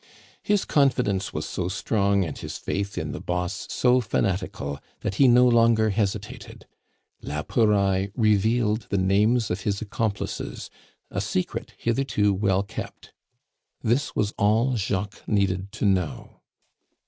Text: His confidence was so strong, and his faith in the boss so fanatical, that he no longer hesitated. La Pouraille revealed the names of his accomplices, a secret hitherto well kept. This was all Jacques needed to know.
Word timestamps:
His 0.41 0.65
confidence 0.65 1.31
was 1.31 1.45
so 1.47 1.67
strong, 1.67 2.25
and 2.25 2.35
his 2.35 2.57
faith 2.57 2.97
in 2.97 3.11
the 3.11 3.21
boss 3.21 3.67
so 3.69 4.01
fanatical, 4.01 4.79
that 5.01 5.13
he 5.21 5.27
no 5.27 5.47
longer 5.47 5.91
hesitated. 5.91 6.65
La 7.21 7.43
Pouraille 7.43 8.07
revealed 8.15 8.87
the 8.89 8.97
names 8.97 9.51
of 9.51 9.61
his 9.61 9.79
accomplices, 9.79 10.71
a 11.11 11.21
secret 11.21 11.75
hitherto 11.77 12.33
well 12.33 12.63
kept. 12.63 13.13
This 13.83 14.15
was 14.15 14.33
all 14.39 14.75
Jacques 14.75 15.21
needed 15.27 15.71
to 15.73 15.85
know. 15.85 16.41